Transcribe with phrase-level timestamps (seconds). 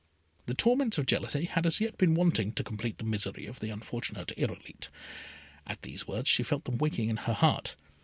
[0.47, 3.69] The torments of jealousy had as yet been wanting, to complete the misery of the
[3.69, 4.87] unfortunate Irolite.
[5.67, 7.75] At these words she felt them waking in her heart.